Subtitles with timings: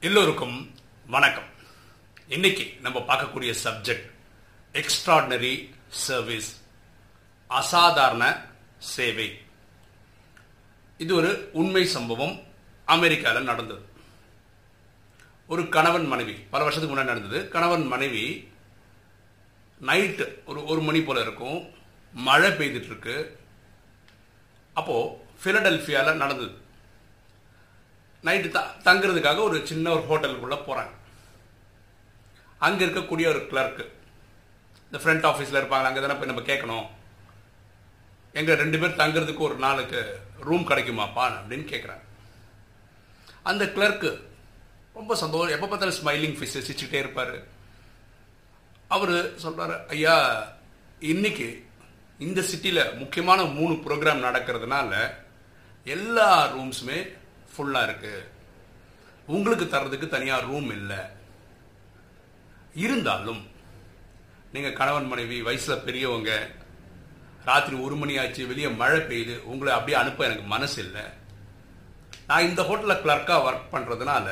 [0.00, 0.74] எல்லோருக்கும்
[1.06, 1.44] வணக்கம்.
[2.28, 4.10] இன்னைக்கு நம்ம பார்க்கக்கூடிய சப்ஜெக்ட்
[4.72, 6.62] எக்ஸ்ட்ராடினரி சர்வீஸ்
[7.46, 8.46] அசாதாரண
[8.78, 9.40] சேவை.
[10.98, 12.42] இது ஒரு உண்மை சம்பவம்
[12.84, 13.84] அமெரிக்காவில் நடந்தது.
[15.46, 17.48] ஒரு கணவன் மனைவி பல வருஷத்துக்கு முன்னாடி நடந்தது.
[17.48, 18.52] கணவன் மனைவி
[19.82, 21.72] நைட்டு ஒரு ஒரு மணி போல இருக்கும்.
[22.12, 23.38] மழை பெய்துட்டு இருக்கு.
[24.72, 26.64] அப்போ பிலடெல்பியாவில் நடந்தது.
[28.26, 30.92] நைட்டு த தங்குறதுக்காக ஒரு சின்ன ஒரு ஹோட்டலுக்குள்ளே போகிறாங்க
[32.60, 33.84] அங்கே இருக்கக்கூடிய ஒரு கிளர்க்கு
[34.86, 36.86] இந்த ஃப்ரண்ட் ஆஃபீஸில் இருப்பாங்க அங்கே தானே போய் நம்ம கேட்கணும்
[38.34, 40.00] எங்கள் ரெண்டு பேர் தங்குறதுக்கு ஒரு நாளுக்கு
[40.40, 42.04] ரூம் கிடைக்குமாப்பா அப்படின்னு கேட்குறாங்க
[43.42, 44.10] அந்த கிளர்க்கு
[44.94, 47.34] ரொம்ப சந்தோஷம் எப்போ பார்த்தாலும் ஸ்மைலிங் ஃபேஸ் சிரிச்சுட்டே இருப்பார்.
[48.90, 50.14] அவர் சொல்கிறார் ஐயா
[51.02, 51.48] இன்னைக்கு
[52.18, 54.92] இந்த சிட்டியில் முக்கியமான மூணு ப்ரோக்ராம் நடக்கிறதுனால
[55.86, 56.98] எல்லா ரூம்ஸுமே
[57.56, 58.28] ஃபுல்லாக இருக்குது
[59.34, 61.00] உங்களுக்கு தர்றதுக்கு தனியாக ரூம் இல்லை.
[62.84, 63.42] இருந்தாலும்
[64.54, 66.32] நீங்கள் கணவன் மனைவி வயசில் பெரியவங்க
[67.48, 71.04] ராத்திரி ஒரு மணி ஆச்சு வெளியே மழை பெய்யுது உங்களை அப்படியே அனுப்ப எனக்கு மனசு இல்லை.
[72.28, 74.28] நான் இந்த ஹோட்டலில் கிளர்க்காக ஒர்க் பண்ணுறதுனால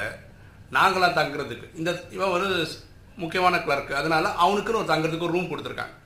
[0.77, 2.47] நாங்களாம் தங்குறதுக்கு இந்த இவன் ஒரு
[3.23, 5.97] முக்கியமான கிளர்க்கு அதனால அவனுக்குன்னு ஒரு தங்குறதுக்கு ஒரு ரூம் கொடுத்துருக்காங்க.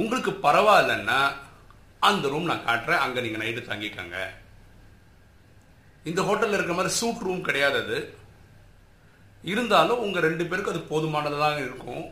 [0.00, 1.20] உங்களுக்கு பரவாயில்லன்னா
[2.08, 4.18] அந்த ரூம் நான் காட்டுறேன் அங்கே நீங்கள் நைட்டு தங்கிக்கங்க.
[6.08, 7.98] இந்த ஹோட்டலில் இருக்கிற மாதிரி சூட் ரூம் கிடையாது அது.
[9.50, 12.04] இருந்தாலும் உங்கள் ரெண்டு பேருக்கும் அது போதுமானதாக இருக்கும்.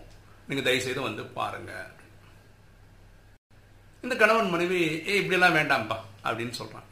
[0.49, 1.89] நீங்கள் தயவுசெய்து வந்து பாருங்கள்
[4.05, 6.87] இந்த கணவன் மனைவி ஏ இப்படியெல்லாம் வேண்டாம்ப்பா அப்படின்னு சொல்கிறான்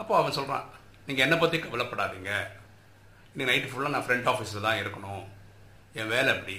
[0.00, 0.66] அப்போ அவன் சொல்கிறான்
[1.06, 2.32] நீங்கள் என்னை பற்றி கவலைப்படாதீங்க.
[3.32, 5.24] இன்னைக்கு நைட்டு ஃபுல்லாக நான் ஃப்ரண்ட் ஆஃபீஸில் தான் இருக்கணும்.
[5.98, 6.56] என் வேலை அப்படி.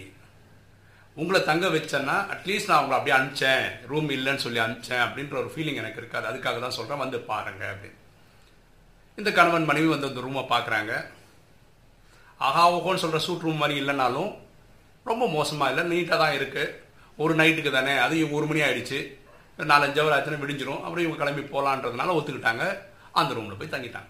[1.22, 3.66] உங்களை தங்க வச்சேன்னா அட்லீஸ்ட் நான் உங்களை அப்படியே அனுப்பிச்சேன்.
[3.92, 5.04] ரூம் இல்லைன்னு சொல்லி அனுப்பிச்சேன்.
[5.06, 6.30] அப்படின்ற ஒரு ஃபீலிங் எனக்கு இருக்காது.
[6.32, 8.01] அதுக்காக தான் சொல்கிறேன் வந்து பாருங்கள் அப்படின்னு.
[9.20, 10.92] இந்த கணவன் மனைவி வந்து அந்த ரூமை பார்க்குறாங்க.
[12.48, 14.32] ஆஹா ஓகோன்னு சொல்கிற சூட் ரூம் மாதிரி இல்லைனாலும்
[15.10, 16.74] ரொம்ப மோசமாக இல்லை நீட்டாக தான் இருக்குது
[17.24, 19.00] ஒரு நைட்டுக்கு தானே அது ஒரு மணி ஆயிடுச்சு.
[19.72, 20.82] நாலஞ்சு அவர் ஆச்சுன்னா விடிஞ்சிரும்.
[20.84, 22.66] அப்புறம் இவங்க கிளம்பி போகலான்றதுனால ஒத்துக்கிட்டாங்க.
[23.20, 24.10] அந்த ரூமில் போய் தங்கிட்டாங்க.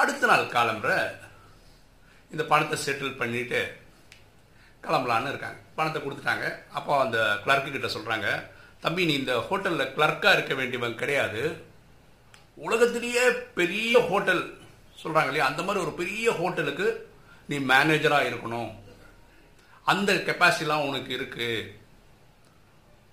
[0.00, 0.92] அடுத்த நாள் காலம்புற
[2.32, 3.60] இந்த பணத்தை செட்டில் பண்ணிட்டு
[4.84, 5.58] கிளம்பலான்னு இருக்காங்க.
[5.78, 6.46] பணத்தை கொடுத்துட்டாங்க.
[6.78, 8.28] அப்போ அந்த கிளர்க்கு கிட்ட சொல்கிறாங்க
[8.84, 11.42] தம்பி நீ இந்த ஹோட்டலில் கிளர்க்காக இருக்க வேண்டியவன் கிடையாது.
[12.58, 14.58] உலகத்திலேயே பெரிய ஹோட்டல்
[15.02, 15.46] சொல்கிறாங்க இல்லையா?
[15.46, 17.10] அந்த மாதிரி ஒரு பெரிய ஹோட்டலுக்கு
[17.48, 18.74] நீ மேனேஜராக இருக்கணும்.
[19.84, 21.76] அந்த கெப்பாசிட்டிலாம் உனக்கு இருக்குது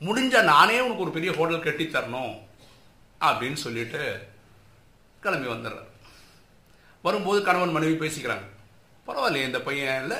[0.03, 2.41] முடிஞ்சால் நானே உனக்கு ஒரு பெரிய ஹோட்டல் கட்டி தரணும்
[3.21, 4.27] அப்படின்னு சொல்லிட்டு
[5.21, 5.87] கிளம்பி வந்துடுறார்.
[7.01, 8.45] வரும்போது கணவன் மனைவி பேசிக்கிறாங்க.
[9.07, 10.17] பரவாயில்லையே இந்த பையன் இல்லை.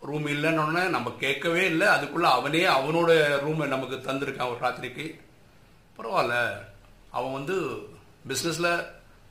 [0.00, 1.86] ரூம் இல்லைன்னு நம்ம கேட்கவே இல்லை.
[1.86, 5.20] அதுக்குள்ளே அவனே அவனோட ரூமை நமக்கு தந்திருக்கான் ஒரு ராத்திரிக்கு.
[5.98, 6.64] பரவாயில்ல.
[7.18, 7.56] அவன் வந்து
[8.30, 8.70] பிஸ்னஸில்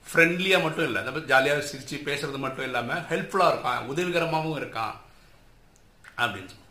[0.08, 1.02] ஃப்ரெண்ட்லியாக மட்டும் இல்லை.
[1.06, 4.96] நம்ம ஜாலியாக சிரித்து பேசுறது மட்டும் இல்லாமல் ஹெல்ப்ஃபுல்லாக இருக்கான் உதவிகரமாகவும் இருக்கான்
[6.24, 6.62] அப்படின்னு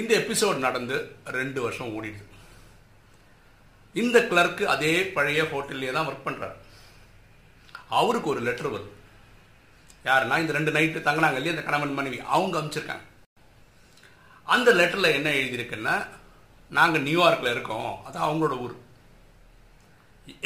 [0.00, 0.96] இந்த எபிசோட் நடந்து
[1.38, 2.24] ரெண்டு வருஷம் ஓடிடுது.
[4.02, 6.56] இந்த கிளர்க்கு அதே பழைய ஹோட்டல்லே தான் ஒர்க் பண்ணுறாரு
[7.98, 8.90] அவருக்கு ஒரு லெட்டர் வருது.
[10.08, 13.04] யாருன்னா இந்த ரெண்டு நைட்டு தங்கினாங்க இல்லையா இந்த கணவன் மனைவி அவங்க அமைச்சிருக்காங்க.
[14.54, 15.94] அந்த லெட்டரில் என்ன எழுதியிருக்குன்னா
[16.78, 18.74] நாங்கள் நியூயார்க்கில் இருக்கோம் அது அவங்களோட ஊர்.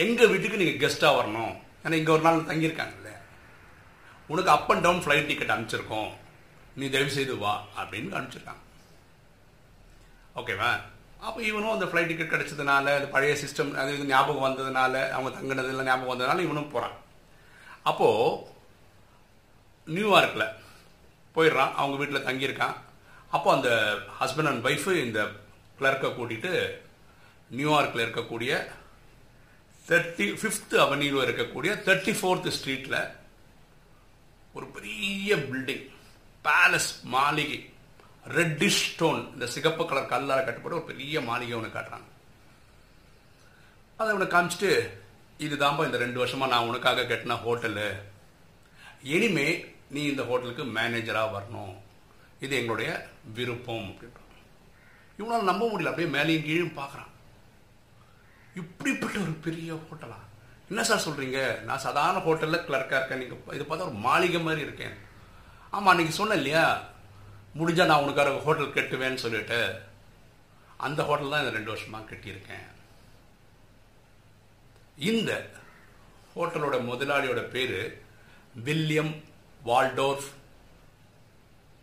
[0.04, 1.54] எங்கள் வீட்டுக்கு நீங்கள் கெஸ்ட்டாக வரணும்?
[1.84, 3.10] ஏன்னா இங்கே ஒரு நாள் தங்கியிருக்காங்கல்ல.
[4.32, 6.10] உனக்கு up and down flight ticket அனுப்பிச்சிருக்கோம்.
[6.78, 8.62] நீ தயவு செய்து வா அப்படின்னு அனுப்பிச்சிருக்காங்க.
[10.40, 10.70] ஓகேவா
[11.26, 15.86] அப்போ இவனும் அந்த ஃப்ளைட் டிக்கெட் கிடைச்சதுனால அந்த பழைய சிஸ்டம் அது இது ஞாபகம் வந்ததுனால அவங்க தங்கினதுல
[15.88, 16.96] ஞாபகம் வந்ததுனால இவனும் போகிறான்
[17.82, 18.56] அப்போது
[19.86, 20.52] நியூயார்க்கில்
[21.34, 21.72] போயிடுறான்.
[21.80, 22.76] அவங்க வீட்டில் தங்கியிருக்கான்.
[23.30, 23.70] அப்போ அந்த
[24.20, 25.20] ஹஸ்பண்ட் அண்ட் ஒய்ஃபு இந்த
[25.80, 26.52] கிளர்க்கை கூட்டிகிட்டு
[27.56, 28.52] நியூயார்க்கில் இருக்கக்கூடிய
[29.88, 33.16] தேர்ட்டி ஃபிஃப்த் அவென்யூவில் இருக்கக்கூடிய தேர்ட்டி ஃபோர்த் ஸ்ட்ரீட்டில்
[34.52, 35.90] ஒரு பெரிய பில்டிங்
[36.44, 37.72] பேலஸ் மாளிகை
[38.26, 42.06] ரெட்டிஷ் ஸ்டோன் இந்த சிகப்பு கலர் கல்லால் கட்டப்பட்ட ஒரு பெரிய மாளிகை ஒன்று காட்டுறாங்க.
[43.96, 44.90] அதை அவனை காமிச்சிட்டு
[45.38, 47.94] இதுதான்ப்பா இந்த ரெண்டு வருஷமாக நான் உனக்காக கட்டின ஹோட்டலு.
[49.02, 51.76] இனிமே நீ இந்த ஹோட்டலுக்கு மேனேஜராக வரணும்.
[52.40, 53.96] இது எங்களுடைய விருப்பம்.
[53.96, 54.42] அப்படின்றான்.
[55.18, 55.84] இவனால் நம்ப முடியல.
[55.84, 57.16] அப்படியே மேலேயும் கீழும் பார்க்குறான்.
[58.60, 60.18] இப்படிப்பட்ட ஒரு பெரிய ஹோட்டலா?
[60.68, 63.18] என்ன சார் சொல்கிறீங்க நான் சாதாரண ஹோட்டலில் கிளர்க்காக இருக்கேன்.
[63.18, 64.96] நீங்கள் இது பார்த்தா ஒரு மாளிகை மாதிரி இருக்கேன்.
[65.70, 66.82] ஆமாம் அன்றைக்கி சொன்னேன் இல்லையா?
[67.58, 69.60] முடிஞ்சால் நான் உனக்கார ஹோட்டல் கட்டுவேன்னு சொல்லிட்டு.
[70.76, 72.66] அந்த ஹோட்டல் தான் இந்த ரெண்டு வருஷமாக கட்டியிருக்கேன்.
[75.10, 75.30] இந்த
[76.36, 77.78] ஹோட்டலோட முதலாளியோட பேர்
[78.64, 79.14] வில்லியம்
[79.66, 80.28] வால்டோர்ஃப்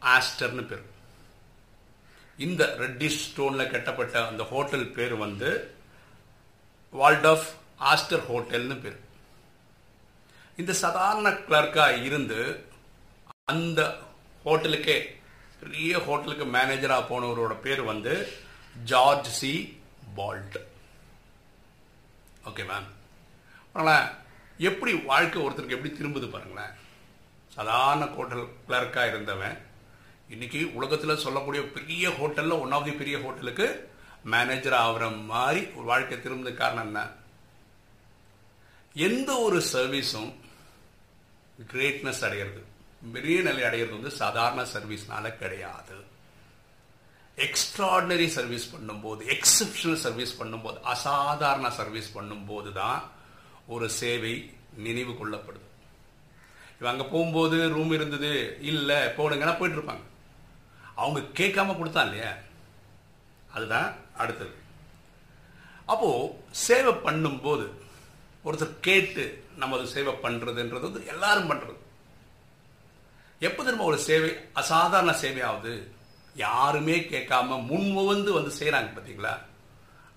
[0.02, 0.86] ஆஸ்டர்னு பேர்.
[2.38, 5.50] இந்த ரெட்டிஷ் ஸ்டோனில் கட்டப்பட்ட அந்த ஹோட்டல் பேர் வந்து
[7.00, 7.48] வால்டாஃப்
[7.92, 9.00] ஆஸ்டர் ஹோட்டல்னு பேர்.
[10.58, 12.40] இந்த சாதாரண கிளர்க்காக இருந்து
[13.54, 13.82] அந்த
[14.46, 14.98] ஹோட்டலுக்கே
[15.60, 18.14] பெரிய ஹோட்டலுக்கு மேனேஜராக போனவரோட பேர் வந்து
[18.84, 19.52] George C
[20.16, 20.58] Boldt
[22.50, 22.90] okay ma'am
[23.74, 24.08] பாருங்களேன்
[24.58, 26.74] எப்படி வாழ்க்கை ஒருத்தருக்கு எப்படி திரும்புது பாருங்களேன்.
[27.56, 29.58] சாதாரண ஹோட்டல் கிளர்க்காக இருந்தவன்
[30.30, 33.68] இன்னைக்கு உலகத்தில் சொல்லக்கூடிய பெரிய ஹோட்டலில் ஒன்றாவது பெரிய ஹோட்டலுக்கு
[34.34, 37.02] மேனேஜர் ஆகிற மாதிரி ஒரு வாழ்க்கை திரும்ப காரணம் என்ன?
[39.08, 40.32] எந்த ஒரு சர்வீஸும்
[41.74, 42.62] கிரேட்னஸ் அடையிறது.
[43.16, 45.98] பெரிய நிலை அடையிறது வந்து சாதாரண சர்வீஸ்னால கிடையாது.
[47.46, 53.00] எக்ஸ்ட்ராடினரி சர்வீஸ் பண்ணும்போது எக்ஸப்ஷனல் சர்வீஸ் பண்ணும்போது அசாதாரண சர்வீஸ் பண்ணும்போது தான்
[53.68, 54.34] ஒரு சேவை
[54.86, 55.68] நினைவு கொள்ளப்படுது.
[56.80, 58.32] இவன் அங்கே போகும்போது ரூம் இருந்தது
[58.72, 60.06] இல்லை போடுங்கன்னா போயிட்டு இருப்பாங்க.
[60.96, 62.32] அவங்க கேட்காம கொடுத்தா இல்லையா?
[63.56, 63.90] அதுதான்
[64.22, 64.54] அடுத்தது.
[65.92, 66.10] அப்போ
[66.66, 67.66] சேவை பண்ணும்போது
[68.48, 69.24] ஒருத்தர் கேட்டு
[69.62, 71.78] நம்ம அது சேவை பண்றதுன்றது வந்து எல்லாரும் பண்றது.
[73.48, 74.32] எப்போ திரும்ப ஒரு சேவை
[74.62, 75.74] அசாதாரண சேவையாவது
[76.46, 79.34] யாருமே கேட்காம முன்முவந்து வந்து செய்கிறாங்க பார்த்தீங்களா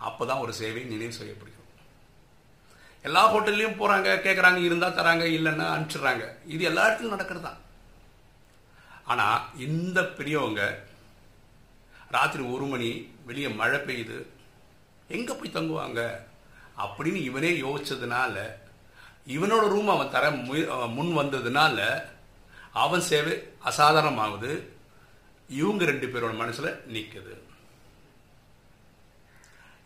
[0.09, 1.57] அப்போதான் ஒரு சேவை நினைவு செய்யப்படுகிறது
[3.05, 6.25] எல்லா ஹோட்டல்லையும் போகிறாங்க கேட்குறாங்க இருந்தால் தராங்க இல்லைன்னா அனுப்பிச்சிடுறாங்க.
[6.55, 7.61] இது எல்லா இடத்துலையும் நடக்கிறது தான்
[9.13, 10.63] ஆனால் இந்த பெரியவங்க
[12.11, 12.91] ராத்திரி ஒரு மணி
[13.27, 14.27] வெளியே மழை பெய்யுது.
[15.09, 16.01] எங்கே போய் தங்குவாங்க?
[16.83, 18.37] அப்படின்னு இவனே யோசிச்சதுனால
[19.27, 20.31] இவனோட ரூம் அவன் தர
[20.97, 22.03] முன் வந்ததுனால
[22.73, 23.35] அவன் சேவை
[23.65, 24.53] அசாதாரணமாகுது.
[25.49, 27.35] இவங்க ரெண்டு பேரோட மனசுல நிற்குது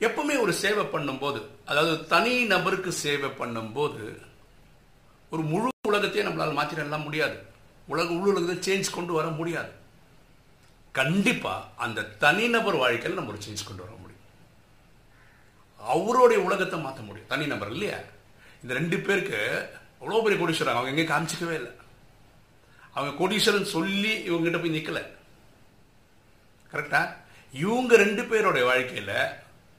[0.07, 4.05] எப்பவுமே ஒரு சேவை பண்ணும்போது அதாவது தனி நபருக்கு சேவை பண்ணும்போது
[5.31, 7.37] ஒரு முழு உலகத்தையே நம்மளால் மாற்றிடலாம் முடியாது.
[7.87, 9.73] உலக உள்ள உலகத்தை சேஞ்ச் கொண்டு வர முடியாது.
[10.99, 11.53] கண்டிப்பா
[11.85, 14.27] அந்த தனிநபர் வாழ்க்கையில் நம்ம ஒரு சேஞ்ச் கொண்டு வர முடியும்.
[15.95, 17.31] அவருடைய உலகத்தை மாற்ற முடியும்.
[17.33, 17.99] தனிநபர் இல்லையா?
[18.63, 19.39] இந்த ரெண்டு பேருக்கு
[20.01, 21.73] அவ்வளோ பெரிய கோடீஸ்வரன் அவங்க எங்கேயும் காமிச்சிக்கவே இல்லை.
[22.97, 25.03] அவங்க கோடீஸ்வரன் சொல்லி இவங்ககிட்ட போய் நிற்கலை
[26.73, 27.01] கரெக்டா
[27.53, 29.17] இவங்க ரெண்டு பேருடைய வாழ்க்கையில்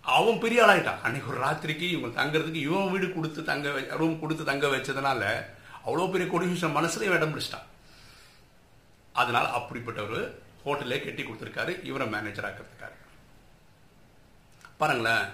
[0.03, 1.01] அவன் பெரிய ஆளாயிட்டான்.
[1.05, 3.69] அன்னைக்கு ஒரு ராத்திரிக்கு இவங்க தங்குறதுக்கு இவன் வீடு கொடுத்து தங்க
[3.99, 5.21] ரூம் கொடுத்து தங்க வச்சதுனால
[5.85, 7.67] அவ்வளோ பெரிய கோடீஸ்வரன் மனசுல இடம் பிடிச்சிட்டான்.
[9.21, 10.19] அதனால அப்படிப்பட்ட ஒரு
[10.65, 12.97] ஹோட்டலே கட்டி கொடுத்துருக்காரு இவரை மேனேஜர் ஆக்கிறதுக்காரு
[14.77, 15.25] பாருங்களேன்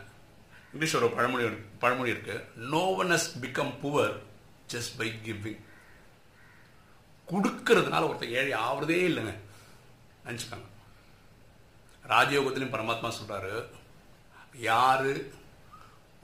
[0.73, 1.45] இங்கிலீஷ் ஒரு பழமொழி
[1.79, 2.35] பழமொழி இருக்கு.
[2.55, 4.15] No one has become poor
[4.73, 5.61] just by giving
[7.27, 9.33] கொடுக்கறதுனால ஒருத்தர் ஏழை ஆவறதே இல்லைங்க.
[10.25, 10.67] நினச்சிக்காங்க.
[12.07, 13.53] ராஜயோகத்திலையும் பரமாத்மா சொல்கிறாரு
[14.69, 15.13] யாரு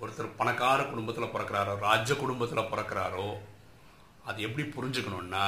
[0.02, 3.28] ஒருத்தர் பணக்கார குடும்பத்தில் பிறக்கிறாரோ ராஜ குடும்பத்தில் பிறக்கிறாரோ
[4.26, 5.44] அது எப்படி புரிஞ்சுக்கணுன்னா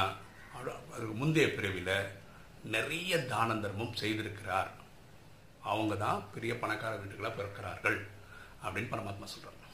[0.54, 1.96] அதுக்கு முந்தைய பிறவியில்
[2.64, 4.70] நிறைய தான தர்மம் செய்திருக்கிறார்.
[5.62, 8.06] அவங்க தான் பெரிய பணக்கார வீட்டுகளை பிறக்கிறார்கள்
[8.64, 9.64] அப்படின்னு பரமாத்மா சொல்றாங்க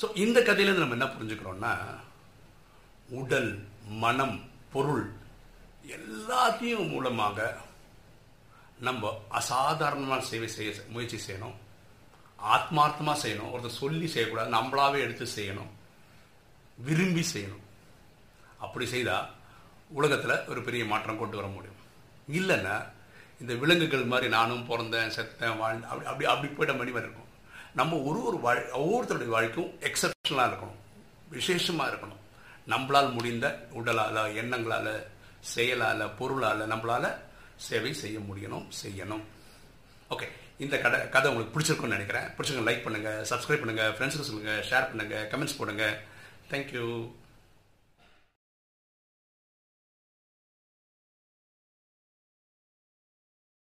[0.00, 1.72] ஸோ இந்த கதையிலேருந்து நம்ம என்ன புரிஞ்சுக்கிறோம்னா
[3.08, 4.36] உடல் மனம்
[4.72, 5.04] பொருள்
[5.96, 7.60] எல்லாத்தையும் மூலமாக
[8.78, 11.56] நம்ம அசாதாரணமான சேவை செய்ய முயற்சி செய்யணும்.
[12.38, 13.52] ஆத்மார்த்தமாக செய்யணும்.
[13.52, 14.54] ஒருத்தர் சொல்லி செய்யக்கூடாது.
[14.56, 15.70] நம்மளாவே எடுத்து செய்யணும்.
[16.78, 17.64] விரும்பி செய்யணும்.
[18.58, 19.30] அப்படி செய்தால்
[19.98, 21.80] உலகத்தில் ஒரு பெரிய மாற்றம் கொண்டு வர முடியும்.
[22.38, 22.76] இல்லைன்னா
[23.40, 27.30] இந்த விலங்குகள் மாதிரி நானும் பிறந்தேன் செத்தேன் வாழ்ந்தேன் அப்படி அப்படி அப்படி போயிட்ட மணி மாதிரி இருக்கும்.
[27.80, 30.78] நம்ம ஒரு ஒரு வாழ் ஒவ்வொருத்தருடைய வாழ்க்கையும் எக்ஸப்ஷனலாக இருக்கணும்.
[31.36, 32.20] விசேஷமாக இருக்கணும்.
[32.72, 33.46] நம்மளால் முடிந்த
[33.78, 34.92] உடலால் எண்ணங்களால்
[35.52, 37.10] செயலால் பொருளால் நம்மளால்
[37.68, 39.24] சேவை செய்ய முடியணும் செய்யணும்.
[40.10, 40.26] ஓகே
[40.64, 42.26] இந்த கதை கதை உங்களுக்கு பிடிச்சிருக்கும்னு நினைக்கிறேன்.
[42.36, 45.86] பிடிச்சிருக்க லைக் பண்ணுங்கள் சப்ஸ்கிரைப் பண்ணுங்கள் ஃப்ரெண்ட்ஸுக்கு சொல்லுங்கள் ஷேர் பண்ணுங்கள் கமெண்ட்ஸ் போடுங்க.
[46.50, 46.84] தேங்க்யூ